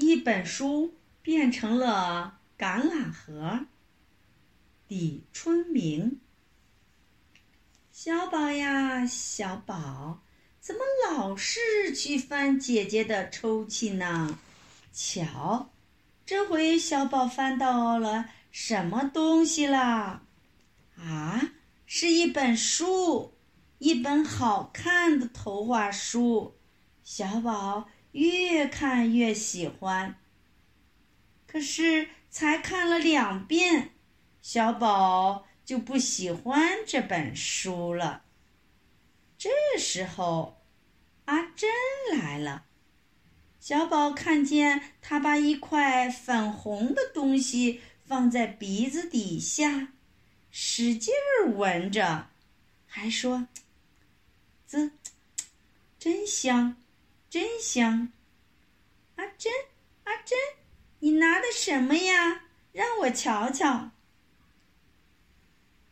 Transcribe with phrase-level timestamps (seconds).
[0.00, 3.66] 一本书变成了橄榄核。
[4.88, 6.18] 李春明，
[7.92, 10.22] 小宝呀，小宝，
[10.58, 14.38] 怎么老是去翻姐姐的抽屉呢？
[14.90, 15.70] 瞧，
[16.24, 20.22] 这回小宝翻到了什么东西啦？
[20.96, 21.52] 啊，
[21.84, 23.34] 是一本书，
[23.78, 26.56] 一本好看的图画书。
[27.04, 30.16] 小宝越看越喜欢。
[31.46, 33.90] 可是才看了两遍，
[34.40, 38.24] 小宝就不喜欢这本书了。
[39.36, 40.62] 这时候，
[41.24, 41.70] 阿珍
[42.12, 42.66] 来了。
[43.58, 49.92] 小宝看见他把一块粉红的东西放在鼻子底下，
[50.50, 52.28] 使劲儿闻着，
[52.86, 53.48] 还说
[54.66, 54.92] ：“滋，
[55.98, 56.76] 真香。”
[57.30, 58.10] 真香，
[59.14, 59.52] 阿珍，
[60.02, 60.36] 阿珍，
[60.98, 62.46] 你拿的什么呀？
[62.72, 63.92] 让我瞧瞧。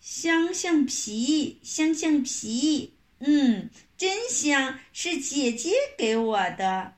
[0.00, 6.96] 香橡皮，香橡皮，嗯，真香，是姐姐给我的。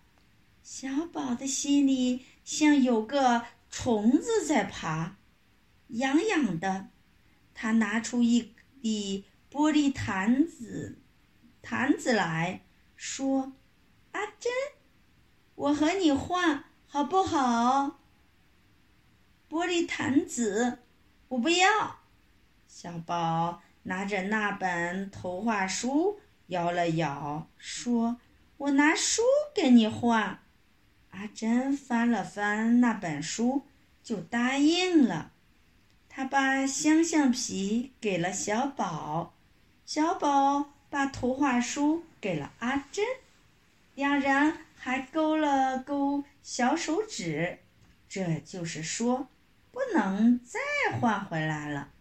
[0.62, 5.18] 小宝的心里像有个虫子在爬，
[5.88, 6.88] 痒痒的。
[7.52, 10.98] 他拿出一粒玻璃坛子，
[11.60, 12.64] 坛子来
[12.96, 13.52] 说。
[14.12, 14.52] 阿珍，
[15.54, 18.00] 我和你换好不好？
[19.48, 20.78] 玻璃坛子，
[21.28, 22.00] 我不要。
[22.66, 28.18] 小宝拿着那本图画书，摇了摇，说
[28.58, 29.22] ：“我拿书
[29.54, 30.40] 给你换。”
[31.10, 33.66] 阿珍翻了翻那本书，
[34.02, 35.32] 就答应了。
[36.08, 39.34] 他把香橡皮给了小宝，
[39.84, 43.04] 小宝把图画书给了阿珍。
[44.00, 47.58] 两人还勾了勾小手指，
[48.08, 49.28] 这就是说，
[49.70, 50.58] 不能再
[50.98, 51.92] 换回来了。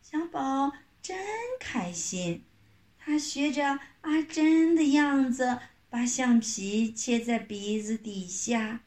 [0.00, 1.18] 小宝真
[1.58, 2.44] 开心，
[2.96, 5.58] 他学着阿珍的样子，
[5.90, 8.82] 把橡皮切在鼻子底下，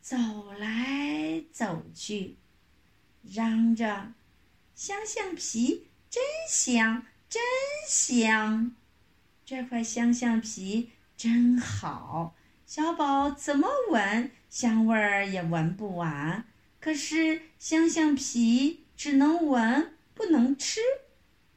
[0.00, 0.16] 走
[0.58, 2.38] 来走去，
[3.22, 4.14] 嚷着
[4.74, 7.42] ：“香橡皮真香，真
[7.86, 8.74] 香！
[9.44, 12.34] 这块香橡皮。”真好，
[12.66, 16.44] 小宝怎么闻香味儿也闻不完。
[16.80, 20.80] 可是香橡皮只能闻不能吃，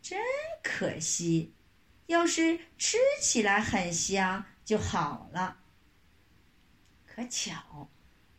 [0.01, 0.19] 真
[0.63, 1.53] 可惜。
[2.05, 5.57] 要是吃起来很香就好了。
[7.05, 7.89] 可巧，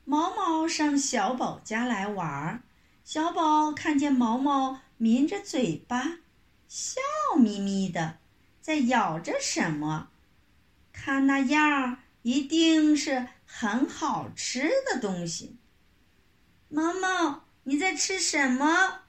[0.04, 2.62] 毛毛上小宝家来玩儿，
[3.04, 6.20] 小宝看见毛毛抿着嘴巴，
[6.68, 7.00] 笑
[7.36, 8.18] 眯眯的，
[8.62, 10.08] 在咬着什么。
[11.00, 15.56] 看那样，一定是很好吃的东西。
[16.68, 19.02] 毛毛，你在吃什么？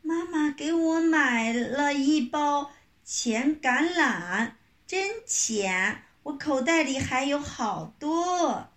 [0.00, 2.70] 妈妈给我买了一包
[3.04, 4.52] 甜橄榄，
[4.86, 6.02] 真甜！
[6.22, 8.70] 我口袋里还有好多。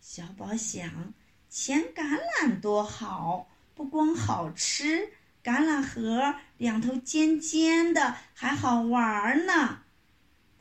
[0.00, 1.14] 小宝想，
[1.50, 5.08] 甜橄榄多好，不光好吃，
[5.42, 9.82] 橄榄核两头尖尖的，还好玩呢。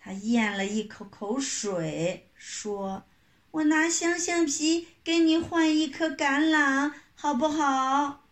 [0.05, 3.05] 他咽了一口口水，说
[3.49, 8.27] ：“我拿香橡皮给你换一颗橄榄，好不好？”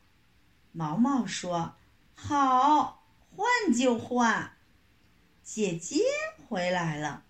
[0.72, 1.73] 毛毛说
[2.13, 4.53] ：“好，换就换。”
[5.41, 6.03] 姐姐
[6.47, 7.23] 回来了，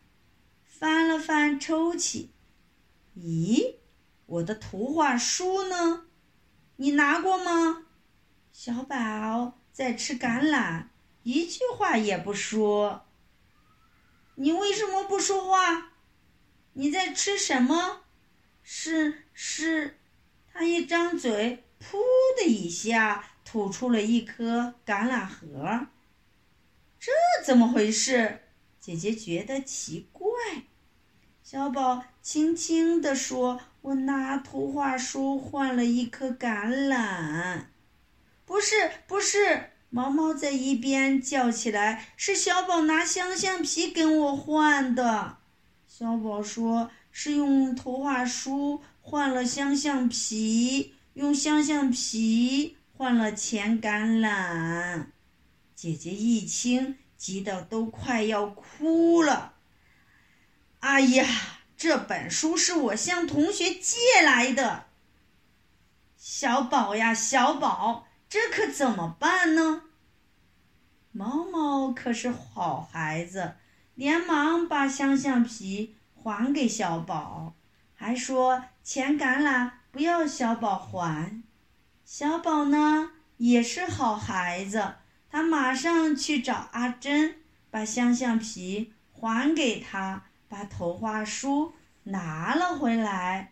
[0.65, 2.27] 翻了翻抽屉，
[3.17, 3.75] 咦，
[4.25, 6.07] 我的图画书呢？
[6.75, 7.85] 你拿过吗？
[8.51, 10.87] 小宝在吃橄榄，
[11.23, 13.05] 一句话也不说。
[14.35, 15.91] 你为什么不说话？
[16.73, 18.01] 你在吃什么？
[18.63, 19.97] 是是，
[20.51, 21.97] 他一张嘴，噗
[22.37, 25.87] 的一下吐出了一颗橄榄核。
[26.99, 27.11] 这
[27.45, 28.39] 怎么回事？
[28.79, 30.29] 姐姐觉得奇怪。
[31.43, 37.65] 小宝轻轻地说：“我拿图画书换了一颗橄榄。”
[38.45, 39.72] 不是，不是。
[39.95, 45.37] 毛毛在一边叫起来：“是小宝拿香橡皮跟我换的。”
[45.87, 55.05] 小宝说：“是用图画书换了香橡皮，用香橡皮换了钱橄榄。”
[55.77, 59.53] 姐姐一听，急得都快要哭了。
[60.81, 61.27] “哎呀，
[61.77, 64.85] 这本书是我向同学借来的。”
[66.17, 68.07] 小宝呀，小宝。
[68.33, 69.83] 这可怎么办呢？
[71.11, 73.53] 毛毛可是好孩子，
[73.93, 77.53] 连忙把香橡皮还给小宝，
[77.93, 81.43] 还说钱橄榄不要小宝还。
[82.03, 84.95] 小宝呢也是好孩子，
[85.29, 87.35] 他马上去找阿珍，
[87.69, 91.75] 把香橡皮还给他，把头花书
[92.05, 93.51] 拿了回来。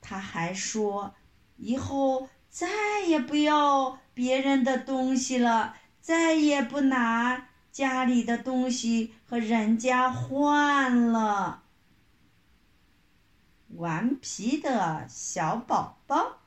[0.00, 1.14] 他还说，
[1.58, 11.64] 以后再也不要别人的东西了，再也不拿家里的东西和人家换了。
[13.74, 16.38] 顽皮的小宝宝，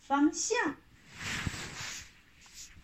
[0.00, 0.74] 方向：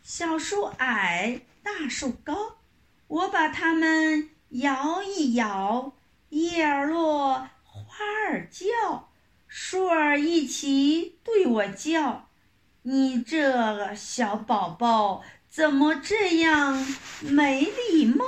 [0.05, 2.59] 小树矮，大树高，
[3.09, 5.95] 我把它们摇一摇，
[6.29, 9.09] 叶儿落，花儿叫。
[9.49, 12.29] 树儿一起对我叫
[12.89, 16.87] ：“你这个小宝宝怎么这样
[17.21, 18.25] 没礼貌？”